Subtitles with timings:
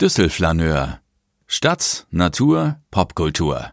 [0.00, 1.00] Düsselflaneur.
[1.46, 3.66] Stadt, Natur, Popkultur.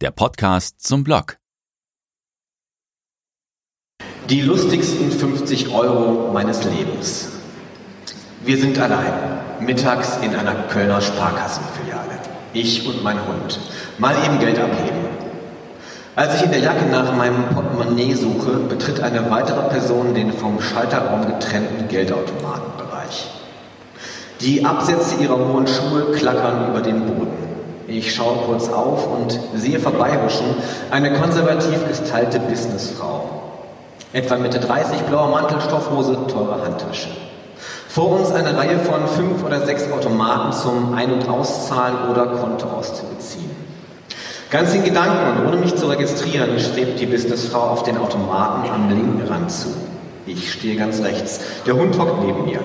[0.00, 1.38] Der Podcast zum Blog.
[4.30, 7.32] Die lustigsten 50 Euro meines Lebens.
[8.44, 9.14] Wir sind allein,
[9.58, 12.20] mittags in einer Kölner Sparkassenfiliale.
[12.52, 13.58] Ich und mein Hund.
[13.98, 15.08] Mal eben Geld abheben.
[16.14, 20.60] Als ich in der Jacke nach meinem Portemonnaie suche, betritt eine weitere Person den vom
[20.60, 22.73] Schalterraum getrennten Geldautomatenbereich.
[24.40, 27.44] Die Absätze ihrer hohen Schuhe klackern über den Boden.
[27.86, 30.46] Ich schaue kurz auf und sehe vorbeihuschen
[30.90, 33.42] eine konservativ gestylte Businessfrau.
[34.12, 37.08] Etwa Mitte 30, blauer Mantel, Stoffhose, teure Handtasche.
[37.88, 42.66] Vor uns eine Reihe von fünf oder sechs Automaten zum Ein- und Auszahlen oder Konto
[42.66, 43.50] auszubeziehen.
[44.50, 48.88] Ganz in Gedanken und ohne mich zu registrieren, strebt die Businessfrau auf den Automaten am
[48.88, 49.68] linken Rand zu.
[50.26, 51.40] Ich stehe ganz rechts.
[51.66, 52.60] Der Hund hockt neben mir.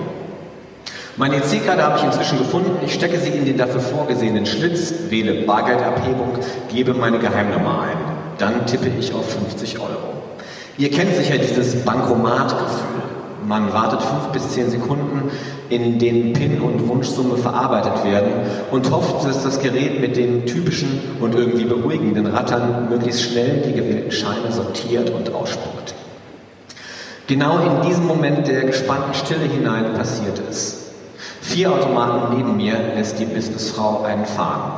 [1.20, 2.78] Meine EC-Karte habe ich inzwischen gefunden.
[2.82, 6.30] Ich stecke sie in den dafür vorgesehenen Schlitz, wähle Bargeldabhebung,
[6.72, 7.98] gebe meine Geheimnummer ein.
[8.38, 10.14] Dann tippe ich auf 50 Euro.
[10.78, 13.02] Ihr kennt sicher dieses Bankomatgefühl.
[13.46, 15.30] Man wartet fünf bis zehn Sekunden,
[15.68, 18.32] in denen PIN und Wunschsumme verarbeitet werden
[18.70, 23.74] und hofft, dass das Gerät mit den typischen und irgendwie beruhigenden Rattern möglichst schnell die
[23.74, 25.94] gewählten Scheine sortiert und ausspuckt.
[27.26, 30.79] Genau in diesem Moment der gespannten Stille hinein passiert es.
[31.50, 34.70] Vier Automaten neben mir lässt die Businessfrau einen fahren.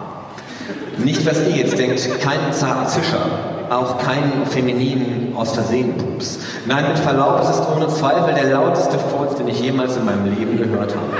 [0.97, 3.20] Nicht, was ihr jetzt denkt, keinen zarten Zischer,
[3.69, 6.39] auch keinen femininen aus Versehen Pups.
[6.65, 10.25] Nein, mit Verlaub, es ist ohne Zweifel der lauteste Furz, den ich jemals in meinem
[10.34, 11.12] Leben gehört habe.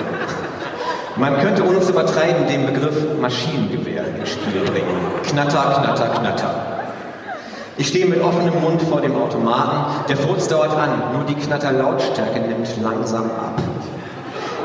[1.17, 4.97] Man könnte ohne zu übertreiben den Begriff Maschinengewehr ins Spiel bringen.
[5.23, 6.55] Knatter, knatter, knatter.
[7.77, 10.06] Ich stehe mit offenem Mund vor dem Automaten.
[10.08, 13.61] Der Furz dauert an, nur die Knatterlautstärke nimmt langsam ab.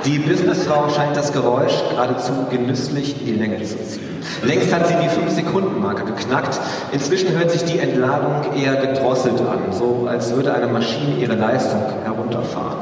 [0.06, 4.24] Die Businessfrau scheint das Geräusch geradezu genüsslich in die Länge zu ziehen.
[4.44, 6.60] Längst hat sie die 5-Sekunden-Marke geknackt.
[6.92, 11.82] Inzwischen hört sich die Entladung eher gedrosselt an, so als würde eine Maschine ihre Leistung
[12.04, 12.78] herunterfahren.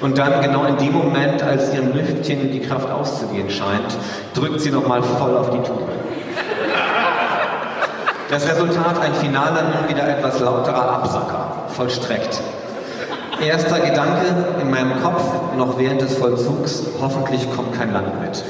[0.00, 3.96] Und dann, genau in dem Moment, als ihrem Lüftchen die Kraft auszugehen scheint,
[4.34, 5.88] drückt sie nochmal voll auf die Tube.
[8.30, 12.42] Das Resultat ein finaler, nun wieder etwas lauterer Absacker, vollstreckt.
[13.40, 14.26] Erster Gedanke
[14.60, 15.22] in meinem Kopf,
[15.56, 18.44] noch während des Vollzugs, hoffentlich kommt kein Land mit.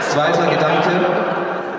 [0.00, 0.90] Zweiter Gedanke,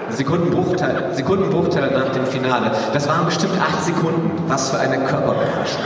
[0.10, 2.72] Sekundenbruchteile, Sekundenbruchteile nach dem Finale.
[2.94, 4.32] Das waren bestimmt acht Sekunden.
[4.48, 5.82] Was für eine Körperbeherrschung.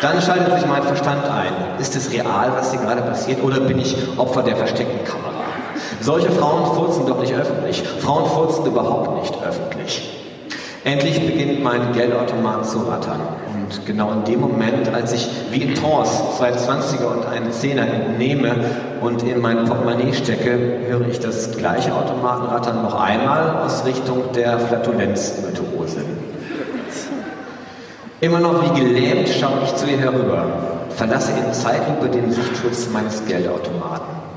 [0.00, 1.80] Dann schaltet sich mein Verstand ein.
[1.80, 5.34] Ist es real, was hier gerade passiert, oder bin ich Opfer der versteckten Kamera?
[6.00, 7.82] Solche Frauen furzen doch nicht öffentlich.
[8.00, 10.27] Frauen furzen überhaupt nicht öffentlich.
[10.84, 13.20] Endlich beginnt mein Geldautomat zu rattern.
[13.52, 17.82] Und genau in dem Moment, als ich wie in Trance zwei Zwanziger und einen Zehner
[17.82, 18.54] entnehme
[19.00, 24.58] und in mein Portemonnaie stecke, höre ich das gleiche Automatenrattern noch einmal aus Richtung der
[24.58, 26.04] Flatulenzvirtuosin.
[28.20, 30.46] Immer noch wie gelähmt schaue ich zu ihr herüber,
[30.90, 34.27] verlasse in Zeitlupe den Sichtschutz meines Geldautomaten.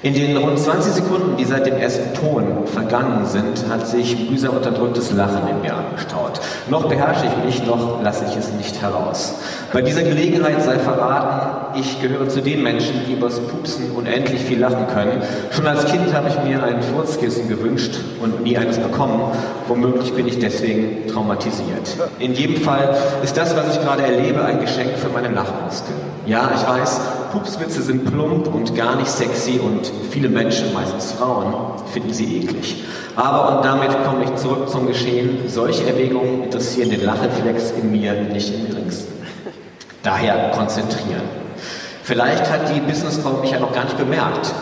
[0.00, 4.56] In den rund 20 Sekunden, die seit dem ersten Ton vergangen sind, hat sich mühsam
[4.56, 6.40] unterdrücktes Lachen in mir angestaut.
[6.70, 9.34] Noch beherrsche ich mich, noch lasse ich es nicht heraus.
[9.72, 14.58] Bei dieser Gelegenheit sei verraten, ich gehöre zu den Menschen, die übers Pupsen unendlich viel
[14.58, 15.22] lachen können.
[15.50, 19.20] Schon als Kind habe ich mir ein Furzkissen gewünscht und nie eines bekommen.
[19.66, 21.96] Womöglich bin ich deswegen traumatisiert.
[22.18, 25.98] In jedem Fall ist das, was ich gerade erlebe, ein Geschenk für meine Lachmuskeln.
[26.26, 27.00] Ja, ich weiß,
[27.32, 31.54] Pupswitze sind plump und gar nicht sexy und viele Menschen, meistens Frauen,
[31.92, 32.84] finden sie eklig.
[33.16, 38.12] Aber, und damit komme ich zurück zum Geschehen, solche Erwägungen interessieren den Lachreflex in mir
[38.12, 39.12] nicht im geringsten.
[40.02, 41.47] Daher konzentrieren.
[42.08, 44.54] Vielleicht hat die Businessfrau mich ja noch gar nicht bemerkt.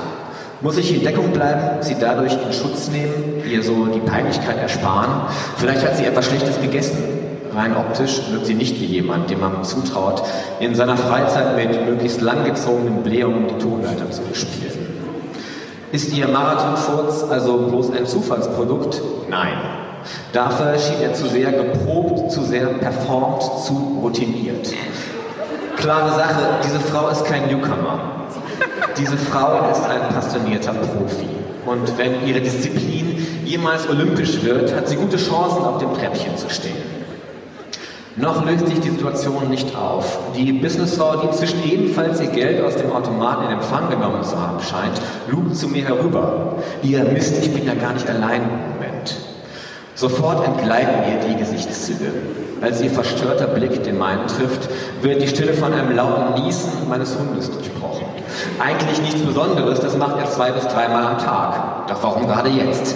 [0.63, 5.23] Muss ich in Deckung bleiben, sie dadurch in Schutz nehmen, ihr so die Peinlichkeit ersparen?
[5.57, 6.99] Vielleicht hat sie etwas Schlechtes gegessen
[7.55, 10.23] Rein optisch wirkt sie nicht wie jemand, dem man zutraut,
[10.61, 14.73] in seiner Freizeit mit möglichst langgezogenen Blähungen die Tonleiter zu bespielen.
[15.93, 19.01] Ist ihr Marathonfurz also bloß ein Zufallsprodukt?
[19.31, 19.57] Nein.
[20.33, 24.75] Dafür schien er zu sehr geprobt, zu sehr performt, zu routiniert.
[25.77, 27.99] Klare Sache, diese Frau ist kein Newcomer.
[28.97, 31.29] Diese Frau ist ein passionierter Profi.
[31.67, 36.49] Und wenn ihre Disziplin jemals olympisch wird, hat sie gute Chancen, auf dem Treppchen zu
[36.49, 36.97] stehen.
[38.17, 40.19] Noch löst sich die Situation nicht auf.
[40.35, 44.59] Die Businessfrau, die inzwischen ebenfalls ihr Geld aus dem Automaten in Empfang genommen zu haben
[44.61, 46.55] scheint, lugt zu mir herüber.
[46.83, 48.41] Ihr Mist, ich bin ja gar nicht allein.
[49.97, 52.13] Sofort entgleiten ihr die Gesichtszüge.
[52.61, 54.69] Als ihr verstörter Blick den meinen trifft,
[55.01, 58.05] wird die Stille von einem lauten Niesen meines Hundes durchbrochen.
[58.59, 61.87] Eigentlich nichts Besonderes, das macht er zwei bis dreimal am Tag.
[61.89, 62.95] Doch warum gerade jetzt?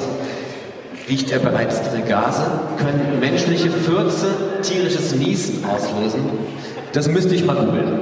[1.08, 2.44] Riecht er bereits ihre Gase?
[2.76, 4.26] Können menschliche Fürze
[4.62, 6.20] tierisches Niesen auslösen?
[6.92, 8.00] Das müsste ich mal googeln.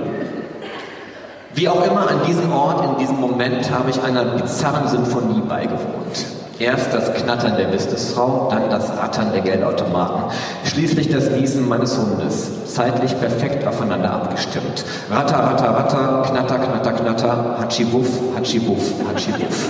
[1.54, 6.38] Wie auch immer, an diesem Ort, in diesem Moment habe ich einer bizarren Symphonie beigewohnt.
[6.60, 10.25] Erst das Knattern der Businessfrau, dann das Rattern der Geldautomaten,
[10.64, 14.84] schließlich das Niesen meines Hundes, zeitlich perfekt aufeinander abgestimmt.
[15.08, 19.69] Ratter, ratter, ratter, knatter, knatter, knatter, hatschi wuff, hatschi wuff, hatschi wuff.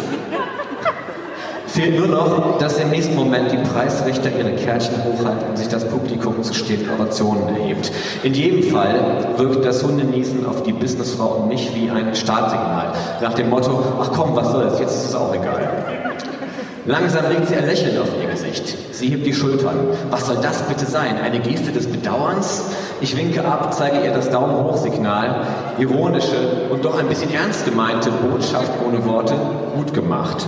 [1.66, 5.86] Fehlt nur noch, dass im nächsten Moment die Preisrichter ihre Kärtchen hochhalten und sich das
[5.86, 7.92] Publikum zu steten Ovationen erhebt.
[8.22, 12.94] In jedem Fall wirkt das Hundenießen auf die Businessfrau und mich wie ein Startsignal.
[13.20, 15.97] Nach dem Motto, ach komm, was soll's, jetzt ist es auch egal.
[16.88, 18.94] Langsam legt sie ein Lächeln auf ihr Gesicht.
[18.94, 19.76] Sie hebt die Schultern.
[20.08, 21.20] Was soll das bitte sein?
[21.22, 22.62] Eine Geste des Bedauerns?
[23.02, 25.42] Ich winke ab, zeige ihr das Daumen hoch Signal.
[25.76, 26.38] Ironische
[26.70, 29.34] und doch ein bisschen ernst gemeinte Botschaft ohne Worte.
[29.76, 30.46] Gut gemacht.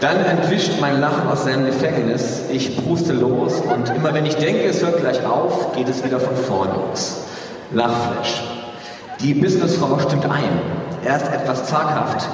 [0.00, 2.42] Dann entwischt mein Lachen aus seinem Gefängnis.
[2.52, 6.20] Ich puste los und immer wenn ich denke, es hört gleich auf, geht es wieder
[6.20, 7.24] von vorne los.
[7.72, 8.44] Lachflash.
[9.20, 10.60] Die Businessfrau stimmt ein.
[11.04, 12.28] Erst etwas zaghaft,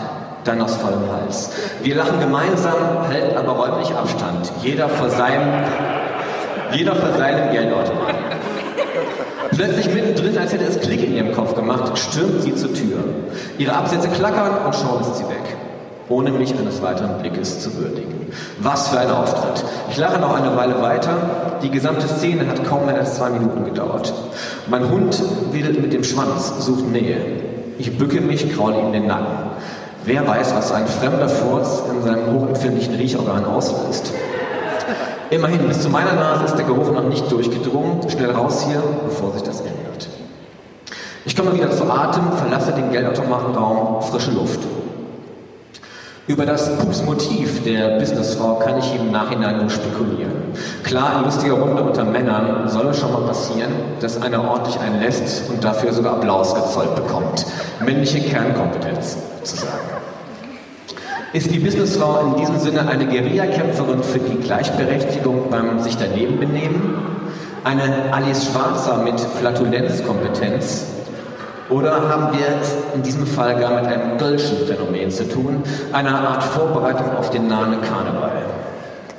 [0.45, 1.53] dann aus vollem Hals.
[1.83, 4.51] Wir lachen gemeinsam, halten aber räumlich Abstand.
[4.63, 5.65] Jeder vor seinem,
[6.73, 8.17] jeder vor seinem Geldautomaten.
[9.51, 12.99] Plötzlich mittendrin, als hätte es Klick in ihrem Kopf gemacht, stürmt sie zur Tür.
[13.59, 15.57] Ihre Absätze klackern und schon ist sie weg
[16.11, 18.33] ohne mich eines weiteren Blickes zu würdigen.
[18.59, 19.65] Was für ein Auftritt.
[19.91, 21.57] Ich lache noch eine Weile weiter.
[21.63, 24.13] Die gesamte Szene hat kaum mehr als zwei Minuten gedauert.
[24.69, 25.23] Mein Hund
[25.53, 27.17] wedelt mit dem Schwanz, sucht Nähe.
[27.79, 29.51] Ich bücke mich, kraule ihm den Nacken.
[30.13, 34.13] Wer weiß, was ein fremder Furz in seinem hochempfindlichen Riechorgan auslöst.
[35.31, 38.11] Immerhin, bis zu meiner Nase ist der Geruch noch nicht durchgedrungen.
[38.11, 40.09] Schnell raus hier, bevor sich das ändert.
[41.25, 44.59] Ich komme wieder zu Atem, verlasse den Geldautomatenraum, frische Luft.
[46.27, 50.33] Über das Pupsmotiv der Businessfrau kann ich im Nachhinein nur spekulieren.
[50.83, 53.71] Klar, in lustiger Runde unter Männern soll es schon mal passieren,
[54.01, 57.47] dass einer ordentlich einen lässt und dafür sogar Applaus gezollt bekommt.
[57.79, 60.00] Männliche Kernkompetenz, sozusagen.
[61.33, 66.99] Ist die Businessfrau in diesem Sinne eine Guerillakämpferin für die Gleichberechtigung beim sich daneben benehmen?
[67.63, 70.87] Eine Alice Schwarzer mit Flatulenzkompetenz,
[71.69, 75.63] oder haben wir es in diesem Fall gar mit einem Gölschen Phänomen zu tun,
[75.93, 78.43] einer Art Vorbereitung auf den nahen Karneval?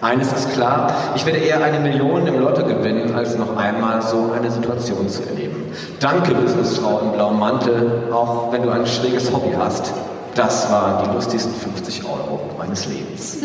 [0.01, 4.33] Eines ist klar, ich werde eher eine Million im Lotto gewinnen, als noch einmal so
[4.37, 5.71] eine Situation zu erleben.
[6.01, 9.93] Danke, Businessfrau im blauen Mantel, auch wenn du ein schräges Hobby hast.
[10.35, 13.39] Das waren die lustigsten 50 Euro meines Lebens.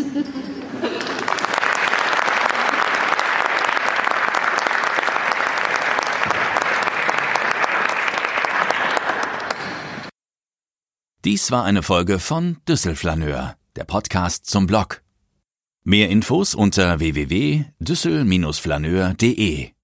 [11.24, 15.02] Dies war eine Folge von Düsselflaneur, der Podcast zum Blog.
[15.82, 19.75] Mehr Infos unter www.düssel-flaneur.de